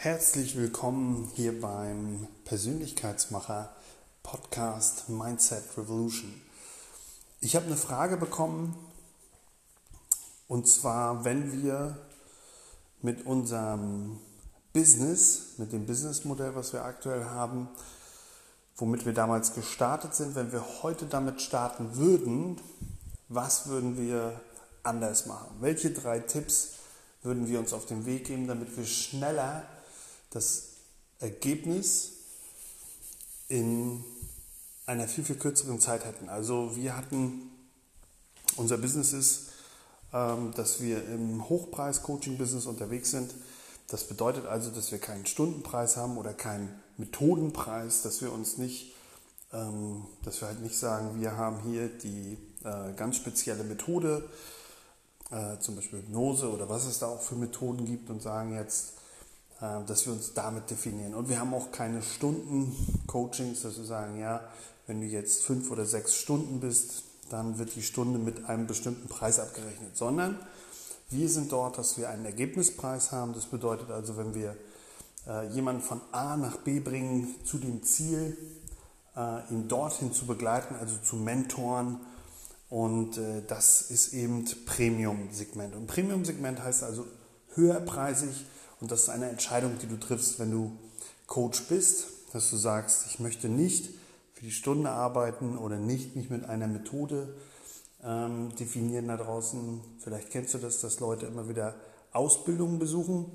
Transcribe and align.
Herzlich 0.00 0.56
willkommen 0.56 1.28
hier 1.34 1.60
beim 1.60 2.28
Persönlichkeitsmacher 2.44 3.74
Podcast 4.22 5.08
Mindset 5.08 5.64
Revolution. 5.76 6.40
Ich 7.40 7.56
habe 7.56 7.66
eine 7.66 7.76
Frage 7.76 8.16
bekommen 8.16 8.76
und 10.46 10.68
zwar, 10.68 11.24
wenn 11.24 11.50
wir 11.50 11.98
mit 13.02 13.26
unserem 13.26 14.20
Business, 14.72 15.54
mit 15.56 15.72
dem 15.72 15.84
Businessmodell, 15.84 16.54
was 16.54 16.72
wir 16.72 16.84
aktuell 16.84 17.24
haben, 17.24 17.68
womit 18.76 19.04
wir 19.04 19.14
damals 19.14 19.52
gestartet 19.52 20.14
sind, 20.14 20.36
wenn 20.36 20.52
wir 20.52 20.64
heute 20.84 21.06
damit 21.06 21.42
starten 21.42 21.96
würden, 21.96 22.60
was 23.28 23.66
würden 23.66 23.98
wir 23.98 24.40
anders 24.84 25.26
machen? 25.26 25.56
Welche 25.58 25.90
drei 25.90 26.20
Tipps 26.20 26.74
würden 27.24 27.48
wir 27.48 27.58
uns 27.58 27.72
auf 27.72 27.84
den 27.84 28.06
Weg 28.06 28.28
geben, 28.28 28.46
damit 28.46 28.76
wir 28.76 28.86
schneller 28.86 29.64
das 30.30 30.64
Ergebnis 31.20 32.12
in 33.48 34.04
einer 34.86 35.08
viel, 35.08 35.24
viel 35.24 35.36
kürzeren 35.36 35.80
Zeit 35.80 36.04
hätten. 36.04 36.28
Also 36.28 36.76
wir 36.76 36.96
hatten, 36.96 37.50
unser 38.56 38.78
Business 38.78 39.12
ist, 39.12 39.48
ähm, 40.12 40.52
dass 40.54 40.80
wir 40.80 41.06
im 41.08 41.48
Hochpreis-Coaching-Business 41.48 42.66
unterwegs 42.66 43.10
sind. 43.10 43.34
Das 43.88 44.04
bedeutet 44.04 44.46
also, 44.46 44.70
dass 44.70 44.90
wir 44.92 44.98
keinen 44.98 45.26
Stundenpreis 45.26 45.96
haben 45.96 46.16
oder 46.18 46.32
keinen 46.32 46.68
Methodenpreis, 46.96 48.02
dass 48.02 48.20
wir 48.22 48.32
uns 48.32 48.58
nicht, 48.58 48.94
ähm, 49.52 50.06
dass 50.24 50.40
wir 50.40 50.48
halt 50.48 50.60
nicht 50.60 50.78
sagen, 50.78 51.20
wir 51.20 51.36
haben 51.36 51.60
hier 51.70 51.88
die 51.88 52.38
äh, 52.64 52.92
ganz 52.94 53.16
spezielle 53.16 53.64
Methode, 53.64 54.28
äh, 55.30 55.58
zum 55.58 55.76
Beispiel 55.76 56.00
Hypnose 56.00 56.50
oder 56.50 56.68
was 56.68 56.86
es 56.86 56.98
da 56.98 57.06
auch 57.06 57.22
für 57.22 57.34
Methoden 57.34 57.84
gibt 57.84 58.10
und 58.10 58.22
sagen 58.22 58.54
jetzt, 58.54 58.94
dass 59.60 60.06
wir 60.06 60.12
uns 60.12 60.34
damit 60.34 60.70
definieren. 60.70 61.14
Und 61.14 61.28
wir 61.28 61.40
haben 61.40 61.52
auch 61.52 61.72
keine 61.72 62.00
Stunden-Coachings, 62.00 63.62
dass 63.62 63.76
wir 63.76 63.84
sagen, 63.84 64.18
ja, 64.18 64.40
wenn 64.86 65.00
du 65.00 65.06
jetzt 65.06 65.42
fünf 65.42 65.70
oder 65.70 65.84
sechs 65.84 66.14
Stunden 66.14 66.60
bist, 66.60 67.02
dann 67.30 67.58
wird 67.58 67.74
die 67.74 67.82
Stunde 67.82 68.18
mit 68.18 68.46
einem 68.46 68.66
bestimmten 68.66 69.08
Preis 69.08 69.38
abgerechnet, 69.38 69.96
sondern 69.96 70.38
wir 71.10 71.28
sind 71.28 71.52
dort, 71.52 71.78
dass 71.78 71.98
wir 71.98 72.10
einen 72.10 72.24
Ergebnispreis 72.24 73.12
haben. 73.12 73.32
Das 73.32 73.46
bedeutet 73.46 73.90
also, 73.90 74.16
wenn 74.16 74.34
wir 74.34 74.56
äh, 75.26 75.48
jemanden 75.48 75.82
von 75.82 76.00
A 76.12 76.36
nach 76.36 76.58
B 76.58 76.80
bringen 76.80 77.34
zu 77.44 77.58
dem 77.58 77.82
Ziel, 77.82 78.36
äh, 79.16 79.52
ihn 79.52 79.68
dorthin 79.68 80.12
zu 80.12 80.26
begleiten, 80.26 80.74
also 80.74 80.96
zu 80.98 81.16
mentoren. 81.16 82.00
Und 82.68 83.16
äh, 83.16 83.42
das 83.46 83.90
ist 83.90 84.12
eben 84.12 84.44
Premium-Segment. 84.66 85.74
Und 85.74 85.86
Premium-Segment 85.86 86.62
heißt 86.62 86.82
also 86.82 87.06
höherpreisig, 87.54 88.44
und 88.80 88.90
das 88.90 89.02
ist 89.02 89.08
eine 89.08 89.28
Entscheidung, 89.28 89.78
die 89.78 89.86
du 89.86 89.96
triffst, 89.96 90.38
wenn 90.38 90.50
du 90.50 90.72
Coach 91.26 91.62
bist, 91.68 92.06
dass 92.32 92.50
du 92.50 92.56
sagst, 92.56 93.06
ich 93.08 93.18
möchte 93.18 93.48
nicht 93.48 93.90
für 94.34 94.44
die 94.44 94.52
Stunde 94.52 94.90
arbeiten 94.90 95.58
oder 95.58 95.76
nicht 95.76 96.14
mich 96.14 96.30
mit 96.30 96.44
einer 96.44 96.68
Methode 96.68 97.34
ähm, 98.04 98.54
definieren 98.56 99.08
da 99.08 99.16
draußen. 99.16 99.80
Vielleicht 99.98 100.30
kennst 100.30 100.54
du 100.54 100.58
das, 100.58 100.80
dass 100.80 101.00
Leute 101.00 101.26
immer 101.26 101.48
wieder 101.48 101.74
Ausbildungen 102.12 102.78
besuchen 102.78 103.26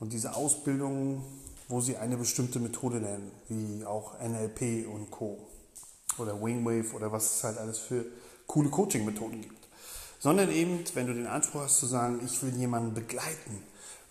und 0.00 0.12
diese 0.12 0.34
Ausbildungen, 0.34 1.22
wo 1.68 1.80
sie 1.80 1.96
eine 1.96 2.16
bestimmte 2.16 2.58
Methode 2.58 2.96
nennen, 2.96 3.30
wie 3.48 3.84
auch 3.84 4.18
NLP 4.20 4.86
und 4.92 5.10
Co. 5.10 5.38
oder 6.18 6.42
Wingwave 6.42 6.94
oder 6.94 7.12
was 7.12 7.36
es 7.36 7.44
halt 7.44 7.58
alles 7.58 7.78
für 7.78 8.04
coole 8.46 8.68
Coaching-Methoden 8.68 9.40
gibt. 9.40 9.68
Sondern 10.18 10.50
eben, 10.50 10.84
wenn 10.94 11.06
du 11.06 11.14
den 11.14 11.26
Anspruch 11.26 11.62
hast 11.62 11.78
zu 11.78 11.86
sagen, 11.86 12.20
ich 12.24 12.42
will 12.42 12.54
jemanden 12.56 12.94
begleiten, 12.94 13.62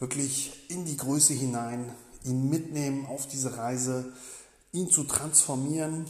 wirklich 0.02 0.52
in 0.68 0.84
die 0.84 0.98
Größe 0.98 1.34
hinein, 1.34 1.94
ihn 2.26 2.50
mitnehmen 2.50 3.06
auf 3.06 3.28
diese 3.28 3.56
Reise, 3.56 4.12
ihn 4.74 4.90
zu 4.90 5.04
transformieren, 5.04 6.06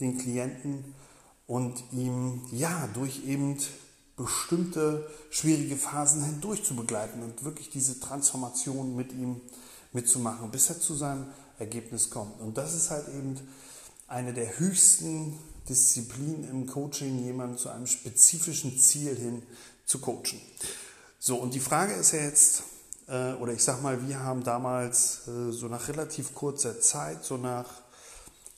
den 0.00 0.16
Klienten 0.16 0.94
und 1.46 1.84
ihm 1.92 2.40
ja 2.50 2.88
durch 2.94 3.26
eben 3.26 3.58
bestimmte 4.16 5.08
schwierige 5.30 5.76
Phasen 5.76 6.24
hindurch 6.24 6.64
zu 6.64 6.74
begleiten 6.74 7.22
und 7.22 7.44
wirklich 7.44 7.68
diese 7.68 8.00
Transformation 8.00 8.96
mit 8.96 9.12
ihm 9.12 9.42
mitzumachen, 9.92 10.50
bis 10.50 10.70
er 10.70 10.80
zu 10.80 10.94
seinem 10.94 11.26
Ergebnis 11.58 12.08
kommt. 12.08 12.40
Und 12.40 12.56
das 12.56 12.74
ist 12.74 12.90
halt 12.90 13.08
eben 13.08 13.38
eine 14.06 14.32
der 14.32 14.58
höchsten 14.58 15.38
Disziplinen 15.68 16.48
im 16.48 16.66
Coaching, 16.66 17.22
jemanden 17.22 17.58
zu 17.58 17.68
einem 17.68 17.86
spezifischen 17.86 18.78
Ziel 18.78 19.14
hin 19.14 19.42
zu 19.84 19.98
coachen. 19.98 20.40
So, 21.18 21.36
und 21.36 21.52
die 21.52 21.60
Frage 21.60 21.92
ist 21.92 22.12
ja 22.12 22.20
jetzt, 22.20 22.62
äh, 23.08 23.32
oder 23.34 23.52
ich 23.52 23.64
sag 23.64 23.82
mal, 23.82 24.06
wir 24.06 24.20
haben 24.20 24.44
damals 24.44 25.26
äh, 25.28 25.50
so 25.50 25.66
nach 25.66 25.88
relativ 25.88 26.34
kurzer 26.34 26.80
Zeit, 26.80 27.24
so 27.24 27.36
nach 27.36 27.66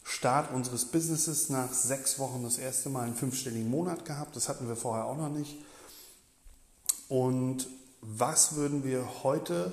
Start 0.03 0.53
unseres 0.53 0.87
Businesses, 0.87 1.51
nach 1.51 1.73
sechs 1.73 2.19
Wochen 2.19 2.43
das 2.43 2.59
erste 2.59 2.91
Mal 2.91 3.05
einen 3.05 3.15
fünfstelligen 3.15 3.71
Monat 3.71 4.05
gehabt. 4.05 4.35
Das 4.35 4.49
hatten 4.49 4.67
wir 4.67 4.77
vorher 4.77 5.05
auch 5.05 5.17
noch 5.17 5.29
nicht. 5.29 5.59
Und 7.09 7.69
was 8.01 8.57
würden 8.57 8.83
wir 8.83 9.23
heute, 9.23 9.73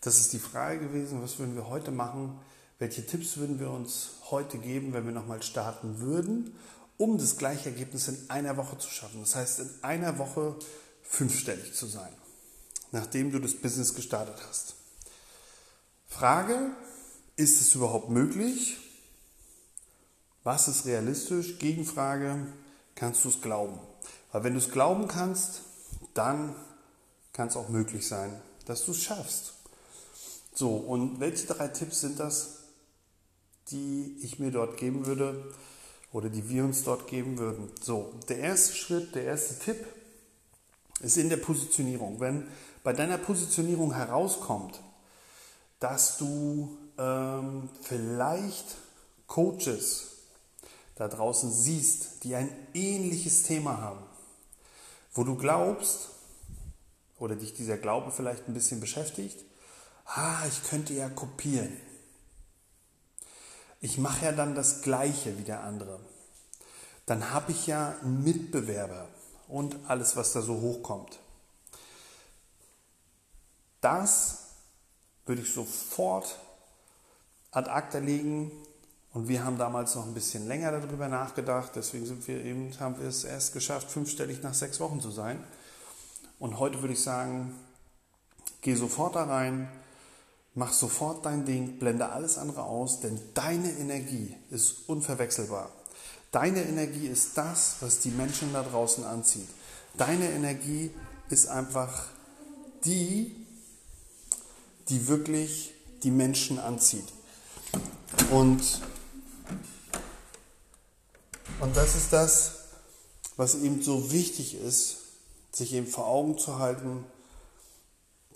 das 0.00 0.18
ist 0.18 0.32
die 0.32 0.38
Frage 0.38 0.78
gewesen, 0.78 1.22
was 1.22 1.38
würden 1.38 1.56
wir 1.56 1.68
heute 1.68 1.90
machen? 1.90 2.38
Welche 2.78 3.04
Tipps 3.04 3.36
würden 3.36 3.60
wir 3.60 3.70
uns 3.70 4.12
heute 4.30 4.56
geben, 4.56 4.94
wenn 4.94 5.04
wir 5.04 5.12
nochmal 5.12 5.42
starten 5.42 6.00
würden, 6.00 6.56
um 6.96 7.18
das 7.18 7.36
gleiche 7.36 7.68
Ergebnis 7.68 8.08
in 8.08 8.16
einer 8.30 8.56
Woche 8.56 8.78
zu 8.78 8.88
schaffen? 8.88 9.20
Das 9.20 9.36
heißt, 9.36 9.60
in 9.60 9.70
einer 9.82 10.16
Woche 10.16 10.54
fünfstellig 11.02 11.74
zu 11.74 11.86
sein 11.86 12.12
nachdem 12.92 13.30
du 13.32 13.38
das 13.38 13.54
Business 13.54 13.94
gestartet 13.94 14.36
hast. 14.48 14.74
Frage, 16.08 16.72
ist 17.36 17.60
es 17.60 17.74
überhaupt 17.74 18.10
möglich? 18.10 18.76
Was 20.42 20.68
ist 20.68 20.86
realistisch? 20.86 21.58
Gegenfrage, 21.58 22.46
kannst 22.94 23.24
du 23.24 23.28
es 23.28 23.40
glauben? 23.40 23.78
Weil 24.32 24.44
wenn 24.44 24.54
du 24.54 24.58
es 24.58 24.70
glauben 24.70 25.08
kannst, 25.08 25.62
dann 26.14 26.54
kann 27.32 27.48
es 27.48 27.56
auch 27.56 27.68
möglich 27.68 28.06
sein, 28.06 28.40
dass 28.66 28.84
du 28.84 28.92
es 28.92 29.02
schaffst. 29.02 29.54
So, 30.54 30.76
und 30.76 31.20
welche 31.20 31.46
drei 31.46 31.68
Tipps 31.68 32.00
sind 32.00 32.18
das, 32.18 32.58
die 33.70 34.16
ich 34.22 34.38
mir 34.38 34.50
dort 34.50 34.76
geben 34.76 35.06
würde 35.06 35.54
oder 36.12 36.28
die 36.28 36.48
wir 36.48 36.64
uns 36.64 36.82
dort 36.82 37.06
geben 37.06 37.38
würden? 37.38 37.70
So, 37.80 38.12
der 38.28 38.38
erste 38.38 38.74
Schritt, 38.74 39.14
der 39.14 39.24
erste 39.24 39.58
Tipp 39.58 39.86
ist 41.00 41.16
in 41.16 41.28
der 41.28 41.36
Positionierung. 41.36 42.20
Wenn 42.20 42.48
bei 42.82 42.92
deiner 42.92 43.18
Positionierung 43.18 43.94
herauskommt, 43.94 44.80
dass 45.78 46.18
du 46.18 46.76
ähm, 46.98 47.68
vielleicht 47.82 48.76
Coaches 49.26 50.08
da 50.94 51.08
draußen 51.08 51.50
siehst, 51.50 52.24
die 52.24 52.34
ein 52.34 52.50
ähnliches 52.74 53.42
Thema 53.42 53.80
haben, 53.80 54.02
wo 55.12 55.24
du 55.24 55.36
glaubst 55.36 56.10
oder 57.18 57.36
dich 57.36 57.54
dieser 57.54 57.78
Glaube 57.78 58.10
vielleicht 58.10 58.48
ein 58.48 58.54
bisschen 58.54 58.80
beschäftigt, 58.80 59.44
ah, 60.04 60.42
ich 60.48 60.68
könnte 60.68 60.92
ja 60.94 61.08
kopieren. 61.08 61.76
Ich 63.80 63.96
mache 63.96 64.26
ja 64.26 64.32
dann 64.32 64.54
das 64.54 64.82
Gleiche 64.82 65.38
wie 65.38 65.42
der 65.42 65.62
andere. 65.62 66.00
Dann 67.06 67.30
habe 67.30 67.52
ich 67.52 67.66
ja 67.66 67.94
einen 68.02 68.22
Mitbewerber 68.22 69.08
und 69.48 69.76
alles, 69.88 70.16
was 70.16 70.32
da 70.32 70.42
so 70.42 70.60
hochkommt. 70.60 71.18
Das 73.80 74.38
würde 75.26 75.42
ich 75.42 75.52
sofort 75.52 76.38
ad 77.50 77.70
acta 77.70 77.98
legen. 77.98 78.50
Und 79.12 79.26
wir 79.26 79.44
haben 79.44 79.58
damals 79.58 79.96
noch 79.96 80.06
ein 80.06 80.14
bisschen 80.14 80.46
länger 80.46 80.70
darüber 80.72 81.08
nachgedacht. 81.08 81.72
Deswegen 81.74 82.06
sind 82.06 82.26
wir 82.28 82.44
eben, 82.44 82.78
haben 82.78 82.98
wir 83.00 83.08
es 83.08 83.24
erst 83.24 83.52
geschafft, 83.52 83.90
fünfstellig 83.90 84.42
nach 84.42 84.54
sechs 84.54 84.78
Wochen 84.78 85.00
zu 85.00 85.10
sein. 85.10 85.42
Und 86.38 86.58
heute 86.58 86.80
würde 86.80 86.94
ich 86.94 87.02
sagen, 87.02 87.54
geh 88.60 88.74
sofort 88.74 89.16
da 89.16 89.24
rein, 89.24 89.68
mach 90.54 90.72
sofort 90.72 91.26
dein 91.26 91.44
Ding, 91.44 91.78
blende 91.78 92.08
alles 92.08 92.38
andere 92.38 92.62
aus, 92.62 93.00
denn 93.00 93.20
deine 93.34 93.70
Energie 93.72 94.34
ist 94.50 94.88
unverwechselbar. 94.88 95.70
Deine 96.32 96.62
Energie 96.62 97.08
ist 97.08 97.36
das, 97.36 97.76
was 97.80 97.98
die 97.98 98.10
Menschen 98.10 98.52
da 98.52 98.62
draußen 98.62 99.04
anzieht. 99.04 99.48
Deine 99.94 100.30
Energie 100.30 100.90
ist 101.28 101.48
einfach 101.48 102.06
die, 102.84 103.34
die 104.90 105.08
wirklich 105.08 105.72
die 106.02 106.10
Menschen 106.10 106.58
anzieht. 106.58 107.06
Und, 108.30 108.60
und 111.60 111.76
das 111.76 111.94
ist 111.94 112.12
das, 112.12 112.56
was 113.36 113.54
eben 113.62 113.82
so 113.82 114.12
wichtig 114.12 114.54
ist, 114.54 114.96
sich 115.52 115.72
eben 115.72 115.86
vor 115.86 116.06
Augen 116.06 116.38
zu 116.38 116.58
halten, 116.58 117.04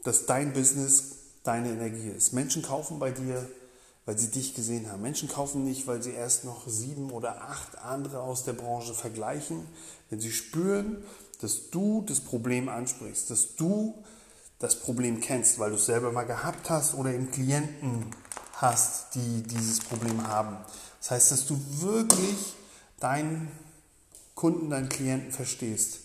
dass 0.04 0.26
dein 0.26 0.52
Business 0.52 1.16
deine 1.42 1.70
Energie 1.70 2.08
ist. 2.08 2.32
Menschen 2.32 2.62
kaufen 2.62 2.98
bei 2.98 3.10
dir, 3.10 3.48
weil 4.06 4.18
sie 4.18 4.30
dich 4.30 4.54
gesehen 4.54 4.90
haben. 4.90 5.02
Menschen 5.02 5.28
kaufen 5.28 5.64
nicht, 5.64 5.86
weil 5.86 6.02
sie 6.02 6.12
erst 6.12 6.44
noch 6.44 6.68
sieben 6.68 7.10
oder 7.10 7.42
acht 7.42 7.78
andere 7.78 8.20
aus 8.20 8.44
der 8.44 8.52
Branche 8.52 8.94
vergleichen, 8.94 9.66
wenn 10.10 10.20
sie 10.20 10.32
spüren, 10.32 11.02
dass 11.40 11.70
du 11.70 12.04
das 12.06 12.20
Problem 12.20 12.68
ansprichst, 12.68 13.30
dass 13.30 13.56
du 13.56 13.94
das 14.64 14.80
Problem 14.80 15.20
kennst, 15.20 15.58
weil 15.58 15.68
du 15.68 15.76
es 15.76 15.84
selber 15.84 16.10
mal 16.10 16.24
gehabt 16.24 16.70
hast 16.70 16.94
oder 16.94 17.12
eben 17.12 17.30
Klienten 17.30 18.06
hast, 18.54 19.14
die 19.14 19.42
dieses 19.42 19.80
Problem 19.80 20.26
haben. 20.26 20.56
Das 21.00 21.10
heißt, 21.10 21.32
dass 21.32 21.46
du 21.46 21.60
wirklich 21.80 22.54
deinen 22.98 23.52
Kunden, 24.34 24.70
deinen 24.70 24.88
Klienten 24.88 25.32
verstehst. 25.32 25.98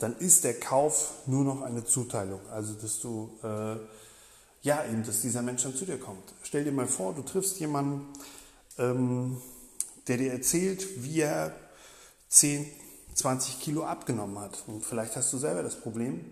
Dann 0.00 0.14
ist 0.18 0.44
der 0.44 0.60
Kauf 0.60 1.14
nur 1.24 1.44
noch 1.44 1.62
eine 1.62 1.86
Zuteilung. 1.86 2.46
Also, 2.50 2.74
dass 2.74 3.00
du, 3.00 3.38
äh, 3.42 3.76
ja, 4.60 4.84
eben, 4.84 5.02
dass 5.02 5.22
dieser 5.22 5.40
Mensch 5.40 5.62
dann 5.62 5.74
zu 5.74 5.86
dir 5.86 5.98
kommt. 5.98 6.34
Stell 6.42 6.64
dir 6.64 6.72
mal 6.72 6.86
vor, 6.86 7.14
du 7.14 7.22
triffst 7.22 7.58
jemanden, 7.58 8.06
ähm, 8.76 9.40
der 10.08 10.18
dir 10.18 10.32
erzählt, 10.32 11.02
wie 11.02 11.22
er 11.22 11.54
10, 12.28 12.66
20 13.14 13.60
Kilo 13.60 13.84
abgenommen 13.84 14.38
hat. 14.38 14.64
Und 14.66 14.84
vielleicht 14.84 15.16
hast 15.16 15.32
du 15.32 15.38
selber 15.38 15.62
das 15.62 15.80
Problem, 15.80 16.24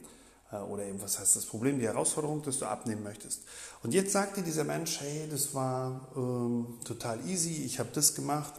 äh, 0.52 0.56
oder 0.56 0.84
eben, 0.84 1.00
was 1.00 1.19
heißt 1.19 1.37
das 1.37 1.46
Problem, 1.46 1.79
die 1.79 1.87
Herausforderung, 1.87 2.43
dass 2.43 2.58
du 2.58 2.67
abnehmen 2.67 3.02
möchtest. 3.02 3.43
Und 3.82 3.94
jetzt 3.94 4.12
sagt 4.12 4.37
dir 4.37 4.43
dieser 4.43 4.64
Mensch, 4.64 5.00
hey, 5.00 5.29
das 5.31 5.55
war 5.55 6.08
ähm, 6.17 6.79
total 6.84 7.19
easy, 7.26 7.64
ich 7.64 7.79
habe 7.79 7.90
das 7.93 8.14
gemacht, 8.14 8.52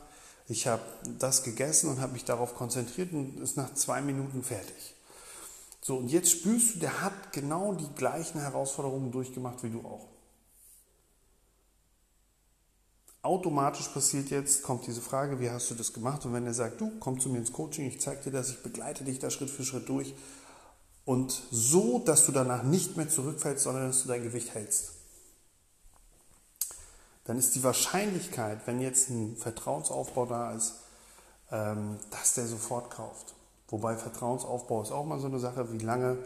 ich 0.48 0.68
habe 0.68 0.84
das 1.20 1.44
gegessen 1.44 1.90
und 1.90 2.02
habe 2.02 2.14
mich 2.14 2.26
darauf 2.26 2.56
konzentriert 2.56 3.14
und 3.14 3.40
ist 3.40 3.56
nach 3.56 3.74
zwei 3.76 4.02
Minuten 4.02 4.44
fertig. 4.44 4.96
So, 5.82 5.98
und 5.98 6.10
jetzt 6.10 6.32
spürst 6.32 6.76
du, 6.76 6.80
der 6.80 7.02
hat 7.02 7.34
genau 7.34 7.74
die 7.74 7.94
gleichen 7.96 8.40
Herausforderungen 8.40 9.12
durchgemacht 9.12 9.64
wie 9.64 9.70
du 9.70 9.80
auch. 9.82 10.13
Automatisch 13.24 13.88
passiert 13.88 14.30
jetzt, 14.32 14.64
kommt 14.64 14.86
diese 14.86 15.02
Frage, 15.02 15.40
wie 15.40 15.50
hast 15.50 15.72
du 15.72 15.76
das 15.76 15.94
gemacht? 15.94 16.26
Und 16.26 16.34
wenn 16.34 16.46
er 16.46 16.54
sagt, 16.54 16.82
du, 16.82 16.92
komm 17.00 17.20
zu 17.22 17.30
mir 17.30 17.38
ins 17.38 17.54
Coaching, 17.54 17.86
ich 17.88 18.02
zeige 18.02 18.22
dir 18.24 18.32
das, 18.32 18.50
ich 18.50 18.62
begleite 18.62 19.06
dich 19.06 19.18
da 19.18 19.30
Schritt 19.30 19.50
für 19.50 19.64
Schritt 19.64 19.88
durch, 19.88 20.14
und 21.06 21.42
so, 21.52 22.00
dass 22.00 22.26
du 22.26 22.32
danach 22.32 22.64
nicht 22.64 22.98
mehr 22.98 23.10
zurückfällst, 23.10 23.64
sondern 23.64 23.88
dass 23.88 24.04
du 24.04 24.10
dein 24.10 24.24
Gewicht 24.24 24.54
hältst. 24.54 24.92
Dann 27.26 27.38
ist 27.38 27.56
die 27.56 27.64
Wahrscheinlichkeit, 27.64 28.60
wenn 28.66 28.82
jetzt 28.82 29.10
ein 29.10 29.38
Vertrauensaufbau 29.38 30.26
da 30.26 30.54
ist, 30.54 30.76
ähm, 31.52 31.98
dass 32.12 32.34
der 32.34 32.48
sofort 32.48 32.92
kauft. 32.92 33.34
Wobei 33.70 33.96
Vertrauensaufbau 33.96 34.82
ist 34.82 34.92
auch 34.92 35.06
mal 35.06 35.20
so 35.20 35.28
eine 35.28 35.40
Sache, 35.40 35.72
wie 35.72 35.80
lange 35.84 36.18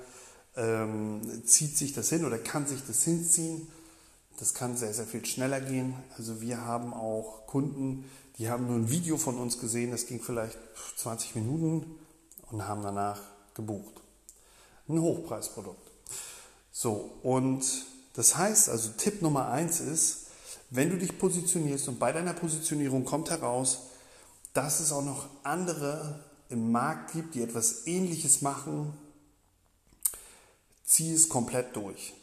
ähm, 0.55 1.43
zieht 1.45 1.77
sich 1.77 1.93
das 1.93 2.09
hin 2.09 2.25
oder 2.25 2.39
kann 2.39 2.65
sich 2.65 2.85
das 2.85 3.03
hinziehen. 3.03 3.67
Das 4.37 4.53
kann 4.53 4.77
sehr, 4.77 4.93
sehr 4.93 5.05
viel 5.05 5.25
schneller 5.25 5.61
gehen. 5.61 5.95
Also 6.17 6.41
wir 6.41 6.61
haben 6.61 6.93
auch 6.93 7.47
Kunden, 7.47 8.05
die 8.37 8.49
haben 8.49 8.67
nur 8.67 8.75
ein 8.75 8.89
Video 8.89 9.17
von 9.17 9.37
uns 9.37 9.59
gesehen, 9.59 9.91
das 9.91 10.05
ging 10.05 10.21
vielleicht 10.21 10.57
20 10.97 11.35
Minuten 11.35 11.97
und 12.51 12.67
haben 12.67 12.83
danach 12.83 13.19
gebucht 13.55 14.01
ein 14.89 15.01
Hochpreisprodukt. 15.01 15.91
So, 16.71 17.11
und 17.23 17.65
das 18.13 18.37
heißt 18.37 18.69
also, 18.69 18.91
Tipp 18.97 19.21
Nummer 19.21 19.49
eins 19.49 19.79
ist, 19.79 20.27
wenn 20.69 20.89
du 20.89 20.97
dich 20.97 21.17
positionierst 21.17 21.87
und 21.87 21.99
bei 21.99 22.11
deiner 22.11 22.33
Positionierung 22.33 23.05
kommt 23.05 23.29
heraus, 23.29 23.79
dass 24.53 24.79
es 24.79 24.91
auch 24.91 25.03
noch 25.03 25.27
andere 25.43 26.23
im 26.49 26.71
Markt 26.71 27.13
gibt, 27.13 27.35
die 27.35 27.41
etwas 27.41 27.87
Ähnliches 27.87 28.41
machen, 28.41 28.93
zieh 30.83 31.13
es 31.13 31.29
komplett 31.29 31.75
durch. 31.75 32.13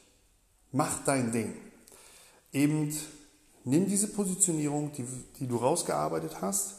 Mach 0.73 1.05
dein 1.05 1.33
Ding. 1.33 1.55
Eben 2.55 2.97
nimm 3.65 3.87
diese 3.87 4.09
Positionierung, 4.09 4.93
die, 4.93 5.05
die 5.39 5.47
du 5.47 5.59
rausgearbeitet 5.59 6.41
hast, 6.41 6.77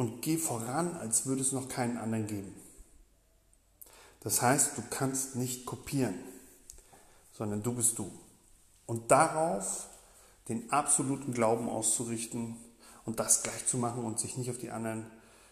und 0.00 0.22
geh 0.22 0.38
voran, 0.38 0.96
als 0.96 1.26
würde 1.26 1.42
es 1.42 1.52
noch 1.52 1.68
keinen 1.68 1.98
anderen 1.98 2.26
geben. 2.26 2.54
Das 4.20 4.40
heißt, 4.40 4.78
du 4.78 4.82
kannst 4.88 5.36
nicht 5.36 5.66
kopieren, 5.66 6.14
sondern 7.32 7.62
du 7.62 7.74
bist 7.74 7.98
du. 7.98 8.10
Und 8.86 9.10
darauf 9.10 9.88
den 10.48 10.72
absoluten 10.72 11.34
Glauben 11.34 11.68
auszurichten 11.68 12.56
und 13.04 13.20
das 13.20 13.42
gleich 13.42 13.66
zu 13.66 13.76
machen 13.76 14.02
und 14.02 14.18
sich 14.18 14.38
nicht 14.38 14.48
auf 14.50 14.56
die 14.56 14.70
anderen 14.70 15.04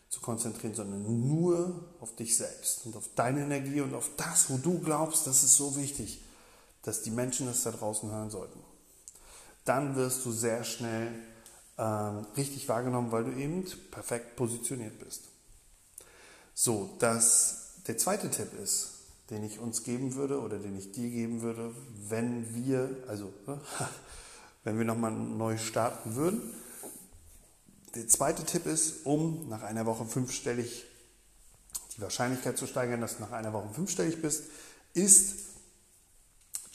zu 0.09 0.21
konzentrieren, 0.21 0.75
sondern 0.75 1.29
nur 1.29 1.85
auf 2.01 2.17
dich 2.17 2.35
selbst 2.35 2.87
und 2.87 2.97
auf 2.97 3.11
deine 3.15 3.43
Energie 3.43 3.83
und 3.83 3.93
auf 3.93 4.11
das, 4.17 4.49
wo 4.49 4.57
du 4.57 4.79
glaubst, 4.79 5.27
das 5.27 5.45
ist 5.45 5.57
so 5.57 5.77
wichtig, 5.77 6.23
dass 6.89 7.03
die 7.03 7.11
Menschen 7.11 7.47
das 7.47 7.63
da 7.65 7.71
draußen 7.71 8.11
hören 8.11 8.31
sollten. 8.31 8.59
Dann 9.67 9.95
wirst 9.95 10.25
du 10.25 10.33
sehr 10.33 10.65
schnell 10.65 11.13
äh, 11.77 11.83
richtig 11.83 12.67
wahrgenommen, 12.67 13.13
weil 13.13 13.25
du 13.25 13.33
eben 13.33 13.63
perfekt 13.91 14.37
positioniert 14.37 14.99
bist. 14.99 15.25
So, 16.55 16.89
das 16.99 17.83
der 17.87 17.99
zweite 17.99 18.31
Tipp 18.31 18.59
ist, 18.63 18.93
den 19.29 19.45
ich 19.45 19.59
uns 19.59 19.85
geben 19.85 20.15
würde 20.15 20.41
oder 20.41 20.59
den 20.59 20.79
ich 20.79 20.93
dir 20.93 21.11
geben 21.11 21.43
würde, 21.43 21.75
wenn 22.09 22.55
wir, 22.55 22.89
also 23.07 23.35
ne, 23.47 23.61
wenn 24.65 24.79
wir 24.79 24.87
nochmal 24.87 25.13
neu 25.13 25.59
starten 25.59 26.17
würden. 26.17 26.41
Der 27.95 28.09
zweite 28.09 28.45
Tipp 28.45 28.65
ist, 28.65 29.05
um 29.05 29.47
nach 29.51 29.63
einer 29.63 29.85
Woche 29.85 30.07
fünfstellig 30.07 30.87
die 31.95 32.01
Wahrscheinlichkeit 32.01 32.57
zu 32.57 32.67
steigern, 32.67 33.03
dass 33.03 33.19
du 33.19 33.25
nach 33.25 33.33
einer 33.33 33.53
Woche 33.53 33.75
fünfstellig 33.75 34.23
bist, 34.23 34.45
ist, 34.95 35.49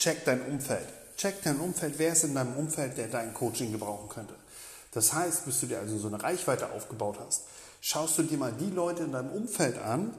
check 0.04 0.24
dein 0.26 0.42
Umfeld. 0.42 0.86
Check 1.16 1.42
dein 1.44 1.58
Umfeld, 1.60 1.94
wer 1.98 2.12
ist 2.12 2.24
in 2.24 2.34
deinem 2.34 2.54
Umfeld, 2.56 2.98
der 2.98 3.08
dein 3.08 3.32
Coaching 3.32 3.72
gebrauchen 3.72 4.10
könnte. 4.10 4.34
Das 4.92 5.14
heißt, 5.14 5.46
bis 5.46 5.60
du 5.60 5.66
dir 5.66 5.78
also 5.78 5.96
so 5.96 6.08
eine 6.08 6.22
Reichweite 6.22 6.72
aufgebaut 6.72 7.18
hast, 7.24 7.44
schaust 7.80 8.18
du 8.18 8.22
dir 8.22 8.36
mal 8.36 8.52
die 8.52 8.70
Leute 8.70 9.04
in 9.04 9.12
deinem 9.12 9.30
Umfeld 9.30 9.78
an, 9.78 10.14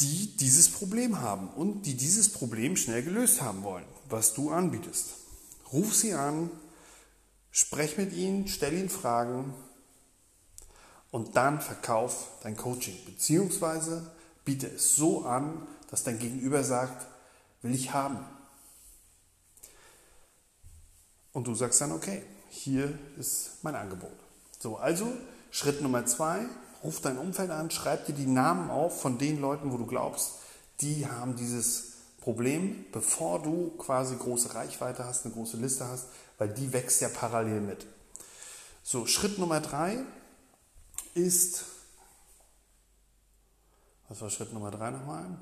die 0.00 0.36
dieses 0.36 0.68
Problem 0.68 1.20
haben 1.22 1.48
und 1.48 1.82
die 1.82 1.94
dieses 1.94 2.30
Problem 2.30 2.76
schnell 2.76 3.02
gelöst 3.02 3.40
haben 3.40 3.62
wollen, 3.62 3.86
was 4.10 4.34
du 4.34 4.50
anbietest. 4.50 5.06
Ruf 5.72 5.94
sie 5.94 6.12
an, 6.12 6.50
sprech 7.50 7.96
mit 7.96 8.12
ihnen, 8.12 8.46
stell 8.48 8.74
ihnen 8.74 8.90
Fragen 8.90 9.54
und 11.10 11.36
dann 11.36 11.62
verkauf 11.62 12.28
dein 12.42 12.56
Coaching. 12.56 12.96
Beziehungsweise 13.06 14.10
biete 14.44 14.66
es 14.66 14.94
so 14.96 15.24
an, 15.24 15.66
dass 15.90 16.04
dein 16.04 16.18
Gegenüber 16.18 16.62
sagt, 16.62 17.06
will 17.66 17.74
ich 17.74 17.92
haben. 17.92 18.18
Und 21.32 21.46
du 21.46 21.54
sagst 21.54 21.80
dann, 21.80 21.92
okay, 21.92 22.22
hier 22.48 22.98
ist 23.18 23.62
mein 23.62 23.74
Angebot. 23.74 24.16
So, 24.58 24.76
also 24.76 25.12
Schritt 25.50 25.82
Nummer 25.82 26.06
zwei, 26.06 26.46
Ruf 26.82 27.00
dein 27.00 27.18
Umfeld 27.18 27.50
an, 27.50 27.70
schreib 27.70 28.06
dir 28.06 28.12
die 28.12 28.26
Namen 28.26 28.70
auf 28.70 29.00
von 29.00 29.18
den 29.18 29.40
Leuten, 29.40 29.72
wo 29.72 29.76
du 29.76 29.86
glaubst, 29.86 30.36
die 30.80 31.06
haben 31.06 31.36
dieses 31.36 31.94
Problem, 32.20 32.84
bevor 32.92 33.42
du 33.42 33.70
quasi 33.76 34.16
große 34.16 34.54
Reichweite 34.54 35.04
hast, 35.04 35.24
eine 35.24 35.34
große 35.34 35.56
Liste 35.56 35.86
hast, 35.86 36.06
weil 36.38 36.48
die 36.48 36.72
wächst 36.72 37.00
ja 37.00 37.08
parallel 37.08 37.60
mit. 37.60 37.86
So, 38.82 39.06
Schritt 39.06 39.38
Nummer 39.38 39.60
drei 39.60 39.98
ist, 41.14 41.64
was 44.08 44.20
war 44.20 44.30
Schritt 44.30 44.52
Nummer 44.52 44.70
drei 44.70 44.90
nochmal? 44.90 45.38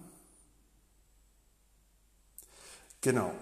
Genau. 3.05 3.33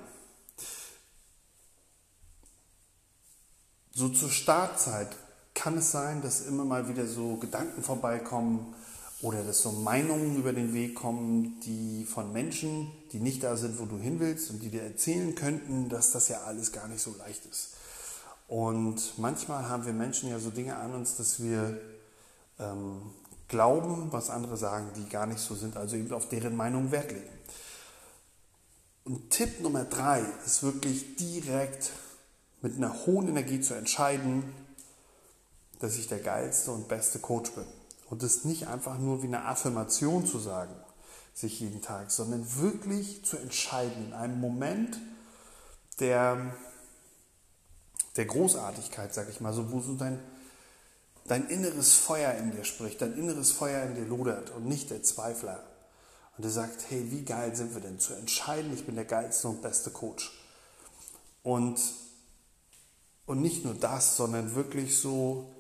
So 3.92 4.08
zur 4.08 4.28
Startzeit 4.28 5.06
kann 5.54 5.78
es 5.78 5.92
sein, 5.92 6.20
dass 6.20 6.40
immer 6.40 6.64
mal 6.64 6.88
wieder 6.88 7.06
so 7.06 7.36
Gedanken 7.36 7.84
vorbeikommen 7.84 8.74
oder 9.20 9.44
dass 9.44 9.62
so 9.62 9.70
Meinungen 9.70 10.34
über 10.36 10.52
den 10.52 10.74
Weg 10.74 10.96
kommen, 10.96 11.60
die 11.60 12.04
von 12.04 12.32
Menschen, 12.32 12.90
die 13.12 13.20
nicht 13.20 13.44
da 13.44 13.56
sind, 13.56 13.78
wo 13.78 13.84
du 13.84 13.98
hin 13.98 14.18
willst 14.18 14.50
und 14.50 14.64
die 14.64 14.68
dir 14.68 14.82
erzählen 14.82 15.36
könnten, 15.36 15.88
dass 15.88 16.10
das 16.10 16.26
ja 16.26 16.40
alles 16.40 16.72
gar 16.72 16.88
nicht 16.88 17.00
so 17.00 17.14
leicht 17.16 17.46
ist. 17.46 17.74
Und 18.48 19.16
manchmal 19.18 19.68
haben 19.68 19.86
wir 19.86 19.92
Menschen 19.92 20.28
ja 20.28 20.40
so 20.40 20.50
Dinge 20.50 20.74
an 20.74 20.92
uns, 20.92 21.14
dass 21.14 21.40
wir 21.40 21.80
ähm, 22.58 23.00
glauben, 23.46 24.08
was 24.10 24.28
andere 24.28 24.56
sagen, 24.56 24.88
die 24.96 25.08
gar 25.08 25.26
nicht 25.26 25.38
so 25.38 25.54
sind, 25.54 25.76
also 25.76 25.94
eben 25.94 26.12
auf 26.12 26.28
deren 26.28 26.56
Meinung 26.56 26.90
Wert 26.90 27.12
legen. 27.12 27.30
Und 29.04 29.30
Tipp 29.30 29.60
Nummer 29.60 29.84
drei 29.84 30.24
ist 30.46 30.62
wirklich 30.62 31.16
direkt 31.16 31.90
mit 32.60 32.76
einer 32.76 33.06
hohen 33.06 33.28
Energie 33.28 33.60
zu 33.60 33.74
entscheiden, 33.74 34.44
dass 35.80 35.96
ich 35.96 36.06
der 36.06 36.20
geilste 36.20 36.70
und 36.70 36.86
beste 36.86 37.18
Coach 37.18 37.50
bin. 37.52 37.64
Und 38.08 38.22
es 38.22 38.44
nicht 38.44 38.68
einfach 38.68 38.98
nur 38.98 39.22
wie 39.22 39.26
eine 39.26 39.46
Affirmation 39.46 40.24
zu 40.24 40.38
sagen, 40.38 40.74
sich 41.34 41.58
jeden 41.60 41.82
Tag, 41.82 42.10
sondern 42.10 42.46
wirklich 42.60 43.24
zu 43.24 43.36
entscheiden 43.38 44.06
in 44.06 44.12
einem 44.12 44.40
Moment 44.40 44.98
der, 45.98 46.54
der 48.16 48.26
Großartigkeit, 48.26 49.12
sag 49.12 49.28
ich 49.28 49.40
mal, 49.40 49.52
so, 49.52 49.72
wo 49.72 49.80
so 49.80 49.94
dein, 49.94 50.20
dein 51.26 51.48
inneres 51.48 51.94
Feuer 51.94 52.34
in 52.34 52.52
dir 52.52 52.64
spricht, 52.64 53.00
dein 53.00 53.16
inneres 53.16 53.50
Feuer 53.50 53.84
in 53.84 53.94
dir 53.94 54.04
lodert 54.04 54.50
und 54.50 54.66
nicht 54.66 54.90
der 54.90 55.02
Zweifler. 55.02 55.64
Und 56.36 56.44
er 56.44 56.50
sagt, 56.50 56.90
hey, 56.90 57.10
wie 57.10 57.24
geil 57.24 57.54
sind 57.54 57.74
wir 57.74 57.80
denn? 57.80 58.00
Zu 58.00 58.14
entscheiden, 58.14 58.72
ich 58.72 58.86
bin 58.86 58.94
der 58.94 59.04
geilste 59.04 59.48
und 59.48 59.62
beste 59.62 59.90
Coach. 59.90 60.32
Und, 61.42 61.80
und 63.26 63.42
nicht 63.42 63.64
nur 63.64 63.74
das, 63.74 64.16
sondern 64.16 64.54
wirklich 64.54 64.96
so 64.96 65.52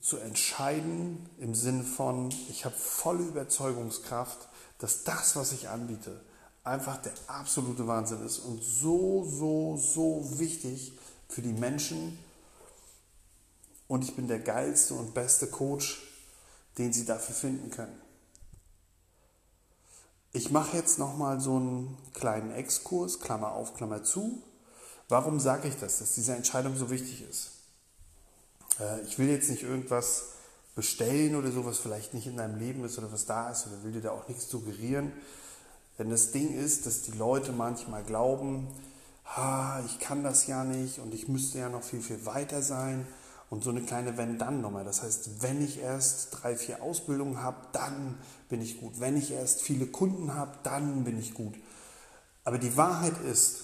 zu 0.00 0.18
entscheiden 0.18 1.28
im 1.38 1.54
Sinne 1.54 1.84
von, 1.84 2.30
ich 2.50 2.64
habe 2.64 2.74
volle 2.74 3.24
Überzeugungskraft, 3.24 4.48
dass 4.78 5.04
das, 5.04 5.34
was 5.36 5.52
ich 5.52 5.68
anbiete, 5.68 6.20
einfach 6.64 7.00
der 7.00 7.14
absolute 7.26 7.86
Wahnsinn 7.86 8.24
ist 8.24 8.40
und 8.40 8.62
so, 8.62 9.24
so, 9.24 9.76
so 9.76 10.38
wichtig 10.38 10.92
für 11.28 11.42
die 11.42 11.52
Menschen. 11.52 12.18
Und 13.86 14.04
ich 14.04 14.14
bin 14.14 14.28
der 14.28 14.40
geilste 14.40 14.94
und 14.94 15.14
beste 15.14 15.46
Coach, 15.46 16.02
den 16.76 16.92
sie 16.92 17.06
dafür 17.06 17.34
finden 17.34 17.70
können. 17.70 18.07
Ich 20.32 20.50
mache 20.50 20.76
jetzt 20.76 20.98
nochmal 20.98 21.40
so 21.40 21.56
einen 21.56 21.96
kleinen 22.14 22.52
Exkurs, 22.52 23.20
Klammer 23.20 23.52
auf, 23.52 23.74
Klammer 23.74 24.02
zu. 24.02 24.42
Warum 25.08 25.40
sage 25.40 25.68
ich 25.68 25.76
das, 25.76 26.00
dass 26.00 26.14
diese 26.14 26.34
Entscheidung 26.34 26.76
so 26.76 26.90
wichtig 26.90 27.24
ist? 27.28 27.52
Äh, 28.78 29.02
ich 29.02 29.18
will 29.18 29.28
jetzt 29.28 29.48
nicht 29.48 29.62
irgendwas 29.62 30.24
bestellen 30.74 31.34
oder 31.34 31.50
so, 31.50 31.64
was 31.64 31.78
vielleicht 31.78 32.14
nicht 32.14 32.26
in 32.26 32.36
deinem 32.36 32.58
Leben 32.58 32.84
ist 32.84 32.98
oder 32.98 33.10
was 33.10 33.24
da 33.24 33.50
ist 33.50 33.66
oder 33.66 33.82
will 33.82 33.92
dir 33.92 34.02
da 34.02 34.10
auch 34.10 34.28
nichts 34.28 34.48
suggerieren. 34.48 35.12
Denn 35.98 36.10
das 36.10 36.30
Ding 36.30 36.54
ist, 36.54 36.86
dass 36.86 37.02
die 37.02 37.12
Leute 37.12 37.52
manchmal 37.52 38.04
glauben, 38.04 38.68
ha, 39.24 39.82
ich 39.86 39.98
kann 39.98 40.22
das 40.22 40.46
ja 40.46 40.62
nicht 40.62 40.98
und 41.00 41.14
ich 41.14 41.26
müsste 41.26 41.58
ja 41.58 41.68
noch 41.68 41.82
viel, 41.82 42.00
viel 42.02 42.24
weiter 42.26 42.62
sein. 42.62 43.06
Und 43.50 43.64
so 43.64 43.70
eine 43.70 43.80
kleine 43.80 44.16
Wenn-Dann-Nummer. 44.16 44.84
Das 44.84 45.02
heißt, 45.02 45.42
wenn 45.42 45.64
ich 45.64 45.80
erst 45.80 46.28
drei, 46.32 46.56
vier 46.56 46.82
Ausbildungen 46.82 47.42
habe, 47.42 47.56
dann 47.72 48.18
bin 48.48 48.60
ich 48.60 48.80
gut. 48.80 49.00
Wenn 49.00 49.16
ich 49.16 49.30
erst 49.30 49.62
viele 49.62 49.86
Kunden 49.86 50.34
habe, 50.34 50.52
dann 50.62 51.04
bin 51.04 51.18
ich 51.18 51.34
gut. 51.34 51.54
Aber 52.44 52.58
die 52.58 52.76
Wahrheit 52.76 53.18
ist, 53.24 53.60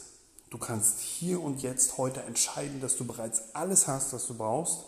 du 0.50 0.59
kannst 0.59 1.00
hier 1.00 1.43
und 1.43 1.62
jetzt 1.62 1.99
heute 1.99 2.23
entscheiden, 2.23 2.81
dass 2.81 2.97
du 2.97 3.05
bereits 3.07 3.55
alles 3.55 3.87
hast, 3.87 4.12
was 4.12 4.26
du 4.26 4.35
brauchst, 4.35 4.85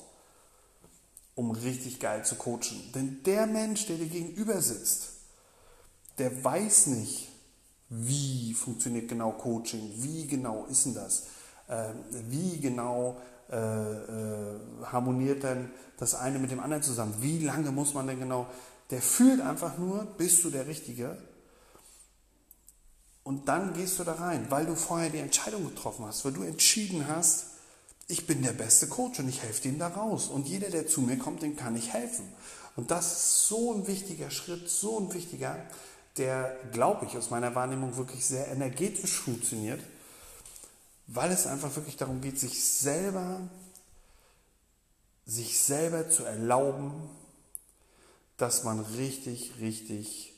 um 1.34 1.50
richtig 1.50 2.00
geil 2.00 2.24
zu 2.24 2.36
coachen. 2.36 2.92
Denn 2.94 3.22
der 3.24 3.46
Mensch, 3.46 3.86
der 3.86 3.96
dir 3.96 4.08
gegenüber 4.08 4.62
sitzt, 4.62 5.10
der 6.18 6.42
weiß 6.42 6.86
nicht, 6.88 7.28
wie 7.88 8.54
funktioniert 8.54 9.08
genau 9.08 9.32
Coaching, 9.32 9.92
wie 9.96 10.26
genau 10.26 10.64
ist 10.66 10.86
denn 10.86 10.94
das, 10.94 11.24
äh, 11.68 11.90
wie 12.28 12.58
genau 12.58 13.20
äh, 13.50 13.56
äh, 13.56 14.60
harmoniert 14.84 15.42
denn 15.42 15.70
das 15.98 16.14
eine 16.14 16.38
mit 16.38 16.50
dem 16.50 16.60
anderen 16.60 16.82
zusammen, 16.82 17.14
wie 17.20 17.38
lange 17.38 17.70
muss 17.70 17.94
man 17.94 18.06
denn 18.06 18.18
genau, 18.18 18.46
der 18.90 19.02
fühlt 19.02 19.40
einfach 19.40 19.78
nur, 19.78 20.04
bist 20.18 20.44
du 20.44 20.50
der 20.50 20.66
Richtige 20.66 21.16
und 23.26 23.48
dann 23.48 23.72
gehst 23.74 23.98
du 23.98 24.04
da 24.04 24.12
rein, 24.12 24.46
weil 24.50 24.66
du 24.66 24.76
vorher 24.76 25.10
die 25.10 25.18
Entscheidung 25.18 25.64
getroffen 25.64 26.04
hast, 26.06 26.24
weil 26.24 26.32
du 26.32 26.42
entschieden 26.42 27.08
hast, 27.08 27.46
ich 28.06 28.26
bin 28.26 28.42
der 28.42 28.52
beste 28.52 28.86
Coach 28.86 29.18
und 29.18 29.28
ich 29.28 29.42
helfe 29.42 29.66
ihm 29.66 29.80
da 29.80 29.88
raus. 29.88 30.28
Und 30.28 30.46
jeder, 30.46 30.70
der 30.70 30.86
zu 30.86 31.00
mir 31.00 31.18
kommt, 31.18 31.42
dem 31.42 31.56
kann 31.56 31.74
ich 31.74 31.92
helfen. 31.92 32.24
Und 32.76 32.92
das 32.92 33.12
ist 33.12 33.48
so 33.48 33.74
ein 33.74 33.88
wichtiger 33.88 34.30
Schritt, 34.30 34.68
so 34.68 35.00
ein 35.00 35.12
wichtiger, 35.12 35.56
der, 36.18 36.56
glaube 36.72 37.06
ich, 37.06 37.16
aus 37.16 37.30
meiner 37.30 37.54
Wahrnehmung 37.54 37.96
wirklich 37.96 38.24
sehr 38.24 38.46
energetisch 38.48 39.18
funktioniert, 39.18 39.80
weil 41.06 41.30
es 41.30 41.46
einfach 41.46 41.74
wirklich 41.76 41.96
darum 41.96 42.20
geht, 42.20 42.38
sich 42.38 42.64
selber, 42.64 43.40
sich 45.24 45.58
selber 45.60 46.10
zu 46.10 46.24
erlauben, 46.24 47.08
dass 48.36 48.64
man 48.64 48.80
richtig, 48.80 49.54
richtig 49.60 50.34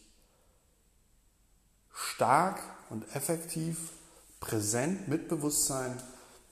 stark 1.92 2.60
und 2.90 3.04
effektiv, 3.14 3.90
präsent, 4.40 5.08
mit 5.08 5.28
Bewusstsein 5.28 6.00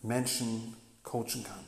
Menschen 0.02 0.76
coachen 1.02 1.44
kann. 1.44 1.64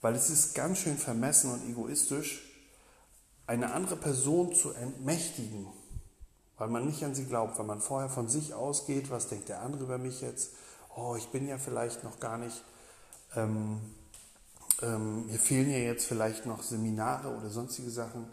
Weil 0.00 0.14
es 0.14 0.28
ist 0.28 0.54
ganz 0.54 0.78
schön 0.78 0.98
vermessen 0.98 1.52
und 1.52 1.68
egoistisch, 1.70 2.42
eine 3.46 3.72
andere 3.72 3.96
Person 3.96 4.54
zu 4.54 4.72
entmächtigen, 4.72 5.68
weil 6.58 6.68
man 6.68 6.86
nicht 6.86 7.04
an 7.04 7.14
sie 7.14 7.26
glaubt, 7.26 7.58
weil 7.58 7.66
man 7.66 7.80
vorher 7.80 8.08
von 8.08 8.28
sich 8.28 8.54
ausgeht, 8.54 9.10
was 9.10 9.28
denkt 9.28 9.48
der 9.48 9.60
andere 9.60 9.84
über 9.84 9.98
mich 9.98 10.20
jetzt, 10.20 10.50
oh, 10.96 11.16
ich 11.16 11.28
bin 11.28 11.46
ja 11.46 11.58
vielleicht 11.58 12.04
noch 12.04 12.18
gar 12.20 12.38
nicht, 12.38 12.62
ähm, 13.34 13.80
ähm, 14.82 15.26
mir 15.26 15.38
fehlen 15.38 15.70
ja 15.70 15.78
jetzt 15.78 16.06
vielleicht 16.06 16.46
noch 16.46 16.62
Seminare 16.62 17.28
oder 17.28 17.50
sonstige 17.50 17.90
Sachen 17.90 18.26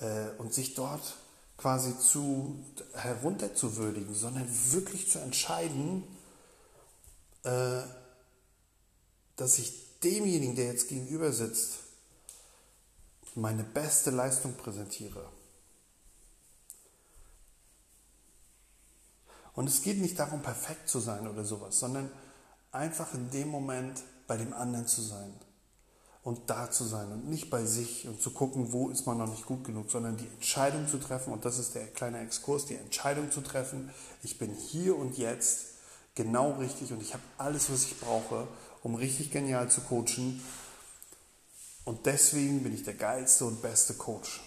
äh, 0.00 0.28
und 0.38 0.54
sich 0.54 0.74
dort 0.74 1.16
quasi 1.56 1.98
zu 1.98 2.64
herunterzuwürdigen, 2.94 4.14
sondern 4.14 4.48
wirklich 4.72 5.10
zu 5.10 5.18
entscheiden, 5.18 6.04
äh, 7.42 7.80
dass 9.36 9.58
ich 9.58 9.98
demjenigen, 10.00 10.56
der 10.56 10.66
jetzt 10.66 10.88
gegenüber 10.88 11.32
sitzt, 11.32 11.78
meine 13.34 13.64
beste 13.64 14.10
Leistung 14.10 14.54
präsentiere. 14.54 15.24
Und 19.54 19.68
es 19.68 19.82
geht 19.82 20.00
nicht 20.00 20.18
darum, 20.18 20.42
perfekt 20.42 20.88
zu 20.88 21.00
sein 21.00 21.26
oder 21.28 21.44
sowas, 21.44 21.78
sondern 21.78 22.10
einfach 22.72 23.12
in 23.14 23.30
dem 23.30 23.48
Moment 23.48 24.02
bei 24.26 24.36
dem 24.36 24.52
anderen 24.52 24.86
zu 24.86 25.02
sein 25.02 25.34
und 26.22 26.50
da 26.50 26.70
zu 26.70 26.84
sein 26.84 27.10
und 27.12 27.28
nicht 27.28 27.50
bei 27.50 27.64
sich 27.64 28.06
und 28.06 28.20
zu 28.20 28.30
gucken, 28.30 28.72
wo 28.72 28.90
ist 28.90 29.06
man 29.06 29.18
noch 29.18 29.28
nicht 29.28 29.46
gut 29.46 29.64
genug, 29.64 29.90
sondern 29.90 30.16
die 30.16 30.26
Entscheidung 30.26 30.86
zu 30.86 30.98
treffen, 30.98 31.32
und 31.32 31.44
das 31.44 31.58
ist 31.58 31.74
der 31.74 31.86
kleine 31.88 32.20
Exkurs, 32.20 32.66
die 32.66 32.76
Entscheidung 32.76 33.30
zu 33.30 33.40
treffen, 33.40 33.90
ich 34.22 34.38
bin 34.38 34.54
hier 34.54 34.96
und 34.96 35.18
jetzt 35.18 35.66
genau 36.14 36.52
richtig 36.52 36.92
und 36.92 37.00
ich 37.00 37.14
habe 37.14 37.22
alles, 37.38 37.70
was 37.72 37.84
ich 37.84 37.98
brauche, 37.98 38.46
um 38.82 38.94
richtig 38.94 39.30
genial 39.30 39.70
zu 39.70 39.80
coachen. 39.82 40.42
Und 41.84 42.06
deswegen 42.06 42.62
bin 42.62 42.74
ich 42.74 42.82
der 42.82 42.94
geilste 42.94 43.46
und 43.46 43.62
beste 43.62 43.94
Coach. 43.94 44.42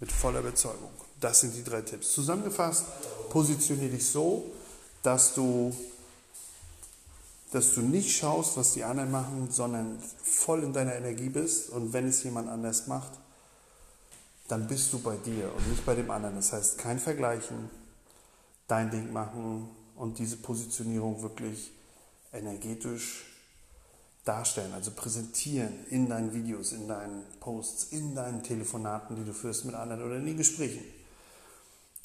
Mit 0.00 0.12
voller 0.12 0.40
Überzeugung. 0.40 0.90
Das 1.20 1.40
sind 1.40 1.54
die 1.54 1.64
drei 1.64 1.82
Tipps. 1.82 2.12
Zusammengefasst, 2.12 2.84
positioniere 3.30 3.90
dich 3.90 4.06
so, 4.06 4.44
dass 5.02 5.34
du, 5.34 5.74
dass 7.50 7.74
du 7.74 7.80
nicht 7.80 8.16
schaust, 8.16 8.56
was 8.56 8.74
die 8.74 8.84
anderen 8.84 9.10
machen, 9.10 9.48
sondern 9.50 9.98
voll 10.22 10.62
in 10.62 10.72
deiner 10.72 10.94
Energie 10.94 11.28
bist. 11.28 11.70
Und 11.70 11.92
wenn 11.92 12.06
es 12.08 12.22
jemand 12.22 12.48
anders 12.48 12.86
macht, 12.86 13.12
dann 14.46 14.66
bist 14.66 14.92
du 14.92 14.98
bei 15.00 15.16
dir 15.16 15.52
und 15.54 15.68
nicht 15.68 15.84
bei 15.84 15.94
dem 15.94 16.10
anderen. 16.10 16.36
Das 16.36 16.52
heißt, 16.52 16.78
kein 16.78 16.98
Vergleichen, 16.98 17.68
dein 18.66 18.90
Ding 18.90 19.12
machen, 19.12 19.68
und 19.98 20.18
diese 20.18 20.36
Positionierung 20.36 21.20
wirklich 21.22 21.72
energetisch 22.32 23.24
darstellen, 24.24 24.72
also 24.72 24.92
präsentieren 24.92 25.86
in 25.90 26.08
deinen 26.08 26.32
Videos, 26.32 26.72
in 26.72 26.86
deinen 26.86 27.24
Posts, 27.40 27.92
in 27.92 28.14
deinen 28.14 28.42
Telefonaten, 28.42 29.16
die 29.16 29.24
du 29.24 29.32
führst 29.32 29.64
mit 29.64 29.74
anderen 29.74 30.04
oder 30.04 30.16
in 30.16 30.26
den 30.26 30.36
Gesprächen. 30.36 30.84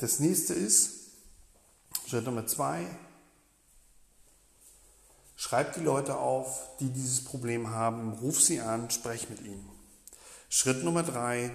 Das 0.04 0.20
nächste 0.20 0.54
ist, 0.54 1.12
Schritt 2.10 2.26
Nummer 2.26 2.46
zwei, 2.46 2.86
schreib 5.38 5.76
die 5.76 5.80
Leute 5.80 6.18
auf, 6.18 6.78
die 6.82 6.90
dieses 6.90 7.24
Problem 7.24 7.70
haben, 7.70 8.12
ruf 8.12 8.42
sie 8.42 8.60
an, 8.60 8.92
sprech 8.92 9.30
mit 9.30 9.40
ihnen. 9.40 9.66
Schritt 10.50 10.84
Nummer 10.84 11.04
drei, 11.04 11.52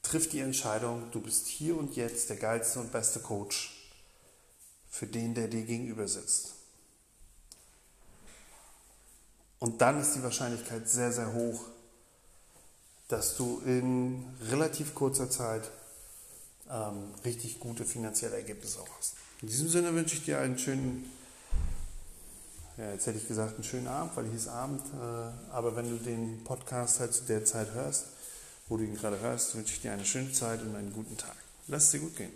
triff 0.00 0.30
die 0.30 0.40
Entscheidung, 0.40 1.10
du 1.10 1.20
bist 1.20 1.46
hier 1.46 1.76
und 1.76 1.94
jetzt 1.94 2.30
der 2.30 2.38
geilste 2.38 2.80
und 2.80 2.90
beste 2.90 3.20
Coach 3.20 3.92
für 4.88 5.06
den, 5.06 5.34
der 5.34 5.48
dir 5.48 5.64
gegenüber 5.64 6.08
sitzt. 6.08 6.54
Und 9.58 9.82
dann 9.82 10.00
ist 10.00 10.14
die 10.14 10.22
Wahrscheinlichkeit 10.22 10.88
sehr, 10.88 11.12
sehr 11.12 11.34
hoch, 11.34 11.66
dass 13.08 13.36
du 13.36 13.60
in 13.66 14.24
relativ 14.48 14.94
kurzer 14.94 15.28
Zeit 15.28 15.70
ähm, 16.72 17.14
richtig 17.24 17.60
gute 17.60 17.84
finanzielle 17.84 18.36
Ergebnisse 18.36 18.80
auch 18.80 18.88
hast. 18.98 19.14
In 19.42 19.48
diesem 19.48 19.68
Sinne 19.68 19.94
wünsche 19.94 20.16
ich 20.16 20.24
dir 20.24 20.38
einen 20.38 20.58
schönen, 20.58 21.10
ja, 22.78 22.92
jetzt 22.92 23.06
hätte 23.06 23.18
ich 23.18 23.28
gesagt, 23.28 23.54
einen 23.54 23.64
schönen 23.64 23.88
Abend, 23.88 24.16
weil 24.16 24.24
hier 24.26 24.36
ist 24.36 24.48
Abend, 24.48 24.82
äh, 24.86 25.52
aber 25.52 25.76
wenn 25.76 25.90
du 25.90 26.02
den 26.02 26.42
Podcast 26.44 27.00
halt 27.00 27.12
zu 27.12 27.24
der 27.24 27.44
Zeit 27.44 27.72
hörst, 27.74 28.06
wo 28.68 28.76
du 28.76 28.84
ihn 28.84 28.96
gerade 28.96 29.20
hörst, 29.20 29.54
wünsche 29.54 29.74
ich 29.74 29.82
dir 29.82 29.92
eine 29.92 30.04
schöne 30.04 30.32
Zeit 30.32 30.62
und 30.62 30.74
einen 30.74 30.92
guten 30.92 31.16
Tag. 31.16 31.36
Lass 31.68 31.84
es 31.84 31.90
dir 31.90 32.00
gut 32.00 32.16
gehen. 32.16 32.32